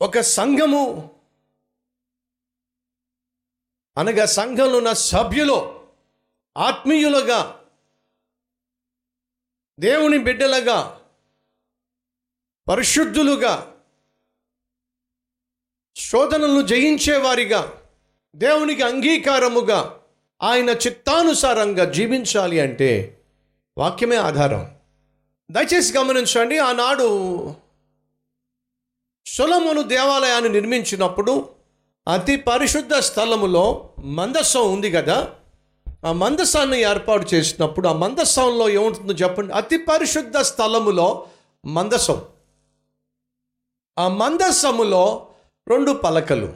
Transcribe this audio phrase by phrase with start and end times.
[0.00, 1.12] ఒక సంఘము
[3.98, 5.86] అనగా సంఘంలో ఉన్న సభ్యులు
[6.58, 7.68] ఆత్మీయులుగా
[9.78, 11.06] దేవుని బిడ్డలుగా
[12.68, 13.82] పరిశుద్ధులుగా
[15.96, 17.90] శోధనలను జయించేవారిగా
[18.34, 19.99] దేవునికి అంగీకారముగా
[20.42, 23.18] ఆయన చిత్తానుసారంగా జీవించాలి అంటే
[23.78, 24.70] వాక్యమే ఆధారం.
[25.50, 27.06] దయచేసి గమనించండి ఆనాడు
[29.26, 31.48] సులమును దేవాలయాన్ని నిర్మించినప్పుడు
[32.12, 35.30] అతి పరిశుద్ధ స్థలములో మందస్సం ఉంది కదా
[36.06, 39.52] ఆ మందసాన్ని ఏర్పాటు చేసినప్పుడు ఆ మందసంలో ఏముంటుందో చెప్పండి.
[39.52, 41.26] అతి పరిశుద్ధ స్థలములో
[41.66, 42.22] మందసం.
[43.98, 45.26] ఆ మందస్సములో
[45.68, 46.52] రెండు పలకలు.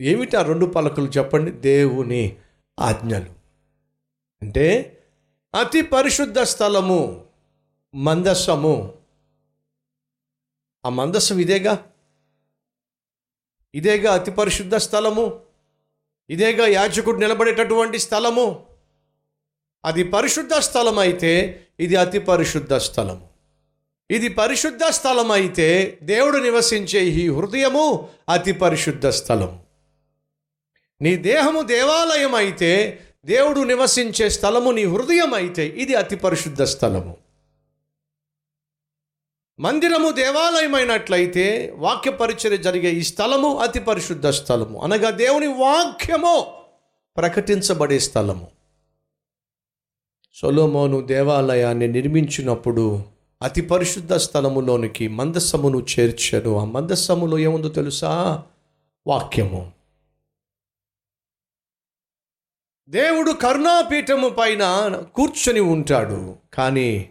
[0.00, 1.50] ఏమిటి ఆ రెండు పలకలు చెప్పండి?
[1.50, 2.36] దేవుని.
[2.80, 3.32] ఆజ్ఞలు.
[4.42, 4.96] అంటే
[5.54, 7.26] అతి పరిశుద్ధ స్థలము
[7.94, 8.94] మందస్సము
[10.86, 11.86] ఆ మందస్సం ఇదేగా?
[13.74, 15.40] ఇదేగా అతి పరిశుద్ధ స్థలము?
[16.30, 18.66] ఇదేగా యాచకుడు నిలబడేటటువంటి స్థలము?
[19.84, 23.30] అది పరిశుద్ధ స్థలం అయితే ఇది అతి పరిశుద్ధ స్థలము.
[24.10, 29.69] ఇది పరిశుద్ధ స్థలం అయితే దేవుడు నివసించే ఈ హృదయము అతి పరిశుద్ధ స్థలము.
[31.02, 37.16] నీ దేహము దేవాలయం అయితే దేవుడు నివసించే స్థలము నీ హృదయం అయితే ఇది అతి పరిశుద్ధ స్థలము.
[39.60, 44.80] మందిరము దేవాలయమైనట్లయితే వాక్య పరిచర్య జరిగే ఈ స్థలము అతి పరిశుద్ధ స్థలము.
[44.80, 46.46] అనగా దేవుని వాక్యము
[47.16, 48.48] ప్రకటించబడే స్థలము.
[50.34, 53.04] సొలోమోను దేవాలయాన్ని నిర్మించినప్పుడు
[53.42, 58.42] అతి పరిశుద్ధ స్థలములోనికి మందస్సమును చేర్చాడు ఆ మందస్సములో ఏముందో తెలుసా?
[59.06, 59.79] వాక్యము.
[62.90, 66.36] దేవుడు కరుణాపీఠము పైన కూర్చొని ఉంటాడు.
[66.52, 67.10] కానీ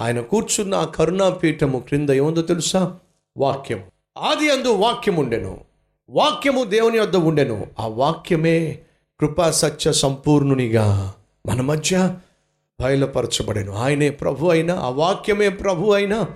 [0.00, 2.98] ఆయన కూర్చున్న ఆ కరుణాపీఠము క్రింద ఏముందో తెలుసా?
[3.36, 5.64] వాక్యం ఆది అందు వాక్యం ఉండెను
[6.10, 7.66] వాక్యము దేవుని వద్ద ఉండెను.
[7.78, 8.82] ఆ వాక్యమే
[9.20, 11.14] కృపా సత్య సంపూర్ణునిగా
[11.46, 12.16] మన మధ్య
[12.80, 13.72] బయలుపరచబడెను.
[13.72, 16.28] ఆయనే ప్రభు అయినా ఆ వాక్యమే ప్రభు అయినా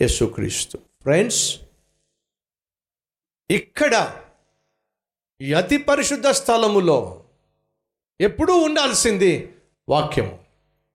[0.00, 0.76] యేసుక్రీస్తు.
[0.76, 1.60] ఫ్రెండ్స్
[3.50, 4.10] ఇక్కడ
[5.56, 7.17] అతి పరిశుద్ధ స్థలములో
[8.20, 9.48] ఎప్పుడూ ఉండాల్సింది
[9.88, 10.38] వాక్యము.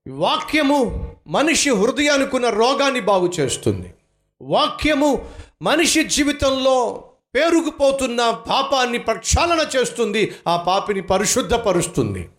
[0.08, 0.80] వాక్యము
[1.28, 3.94] మనిషి హృదయానికున్న రోగాన్ని బాగు చేస్తుంది.
[4.42, 5.26] వాక్యము
[5.62, 12.30] మనిషి జీవితంలో పేరుకుపోతున్న పాపాన్ని ప్రక్షాళన చేస్తుంది ఆ పాపిని పరిశుద్ధపరుస్తుంది.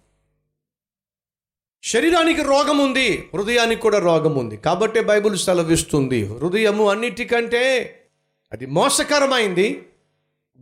[1.82, 7.62] శరీరానికి రోగం ఉంది హృదయానికి కూడా రోగం ఉంది కాబట్టి బైబుల్ సెలవిస్తుంది హృదయము అన్నిటికంటే
[8.52, 9.86] అది మోసకరమైంది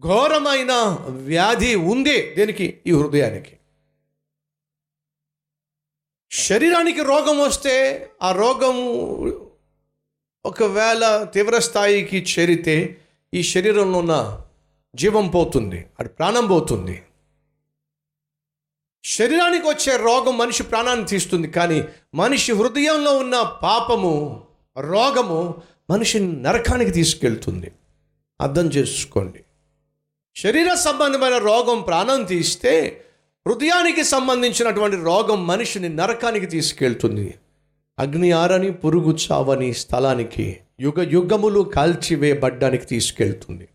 [0.00, 0.72] ఘోరమైన
[1.08, 3.56] వ్యాధి ఉంది దీనికి ఈ హృదయానికి.
[6.48, 7.74] శరీరానికి రోగం వస్తే
[8.22, 8.76] ఆ రోగం
[10.44, 11.02] ఒకవేళ
[11.34, 12.76] తీవ్ర స్థాయికి చేరితే
[13.34, 14.14] ఈ శరీరంలో ఉన్న
[14.94, 16.96] జీవం పోతుంది అది ప్రాణం పోతుంది.
[19.04, 21.78] శరీరానికి వచ్చే రోగం మనిషి ప్రాణాన్ని తీస్తుంది కానీ
[22.14, 24.12] మనిషి హృదయంలో ఉన్న పాపము
[24.80, 27.70] రోగము మనిషిని నరకానికి తీసుకెళ్తుంది.
[28.40, 29.40] అర్థం చేసుకోండి.
[30.36, 32.74] శరీర సంబంధమైన రోగం ప్రాణం తీస్తే
[33.48, 37.34] హృదయానికి సంబంధించినటువంటి రోగం మనిషిని నరకానికి తీసుకెళ్తుంది.
[37.98, 43.68] అగ్ని ఆరని పురుగు చావని స్థలానికి యుగ యుగములు కాల్చివేయబడ్డానికి తీసుకెళ్తుంది.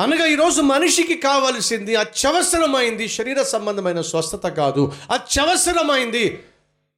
[0.00, 4.92] అనగా ఈరోజు మనిషికి కావలసింది అత్యవసరమైంది శరీర సంబంధమైన స్వస్థత కాదు.
[5.10, 6.38] అత్యవసరమైంది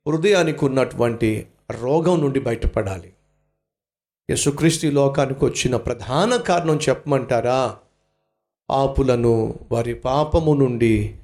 [0.08, 3.12] హృదయానికి ఉన్నటువంటి రోగం నుండి బయటపడాలి.
[4.30, 7.78] యేసుక్రీస్తు లోకానికి వచ్చిన ప్రధాన కారణం చెప్పమంటారా?
[8.74, 11.16] పాపులను వారి పాపము నుండి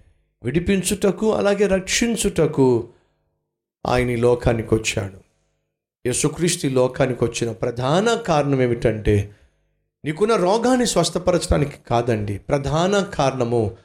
[0.45, 2.89] విడిపించుటకు అలాగే రక్షించుటకు
[3.87, 5.17] ఆయన లోకానికి వచ్చాడు.
[6.07, 9.31] యేసుక్రీస్తు లోకానికి వచ్చిన ప్రధాన కారణం ఏమిటంటే
[10.05, 12.39] నీకున్న రోగాన్ని స్వస్థపరచడానికి కాదండి.
[12.39, 13.77] ప్రధాన కారణము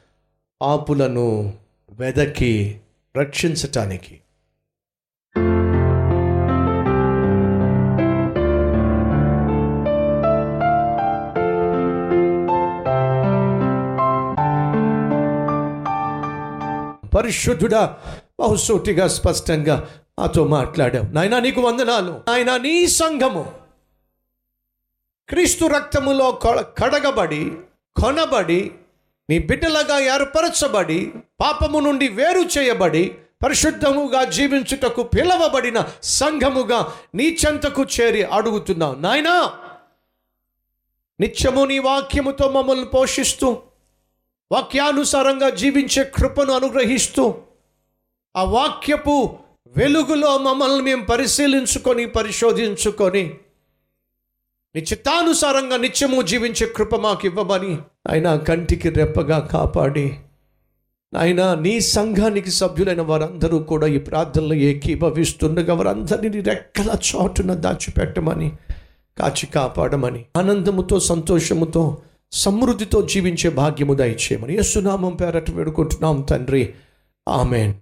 [0.60, 1.52] పాపులను
[1.90, 2.80] వెదకి
[3.16, 4.20] రక్షించటానికి.
[17.16, 17.98] పరిశుద్ధుడా
[18.40, 21.12] బహుసూటిగా స్పష్టంగా నాతో మాట్లాడావు.
[21.12, 22.20] నాయనా నీకు వందనాలు.
[22.30, 23.52] ఆయన నీ సంఘము
[25.28, 26.40] క్రీస్తు రక్తములో
[26.78, 27.52] కడగబడి
[28.02, 28.70] కొనబడి
[29.30, 33.14] నీ బిడ్డలుగా ఏర్పరచబడి పాపము నుండి వేరు చేయబడి
[33.44, 38.94] పరిశుద్ధముగా జీవించుటకు పిలవబడిన సంఘముగా నీ చెంతకు చేరి అడుగుతున్నావు.
[38.94, 39.52] నాయనా
[41.20, 43.62] నిత్యము నీ వాక్యముతో మమ్మల్ని పోషిస్తూ
[44.50, 47.24] వాక్యానుసారంగా జీవించే కృపను అనుగ్రహిస్తూ
[48.34, 49.16] ఆ వాక్యపు
[49.74, 53.24] వెలుగులో మమ్మల్ని మేము పరిశీలించుకొని పరిశోధించుకొని
[54.74, 57.72] నీ చిత్తానుసారంగా నిత్యము జీవించే కృప మాకు ఇవ్వమని
[58.10, 60.06] ఆయన కంటికి రెప్పగా కాపాడి
[61.12, 68.48] ఆయన నీ సంఘానికి సభ్యులైన వారందరూ కూడా ఈ ప్రార్థనలు ఏకీభవిస్తుండగా వారందరినీ రెక్కల చాటున దాచిపెట్టమని
[69.16, 71.84] కాచి కాపాడమని ఆనందముతో సంతోషముతో
[72.36, 76.74] సమృద్ధితో జీవించే భాగ్యము దయచేయమని యస్సునామం పేరట వేడుకుంటున్నాం తండ్రి.
[77.28, 77.74] ఆమెన్.